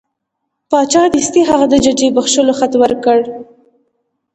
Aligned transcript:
باچا 0.71 1.03
دستي 1.13 1.41
هغه 1.49 1.65
د 1.69 1.75
ججې 1.85 2.07
بخښلو 2.15 2.53
خط 2.59 2.73
ورکړ. 2.81 3.19